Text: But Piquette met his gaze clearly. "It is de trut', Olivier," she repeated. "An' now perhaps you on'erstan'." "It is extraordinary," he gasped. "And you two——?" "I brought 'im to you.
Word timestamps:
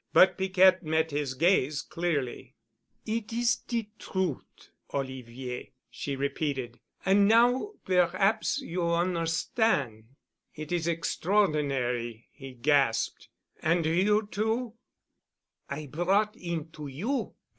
But 0.13 0.35
Piquette 0.35 0.81
met 0.81 1.11
his 1.11 1.35
gaze 1.35 1.83
clearly. 1.83 2.55
"It 3.05 3.31
is 3.31 3.57
de 3.57 3.91
trut', 3.99 4.71
Olivier," 4.95 5.73
she 5.91 6.15
repeated. 6.15 6.79
"An' 7.05 7.27
now 7.27 7.73
perhaps 7.85 8.59
you 8.61 8.81
on'erstan'." 8.81 10.05
"It 10.55 10.71
is 10.71 10.87
extraordinary," 10.87 12.29
he 12.31 12.53
gasped. 12.53 13.27
"And 13.61 13.85
you 13.85 14.27
two——?" 14.31 14.73
"I 15.69 15.85
brought 15.85 16.33
'im 16.35 16.69
to 16.69 16.87
you. 16.87 17.35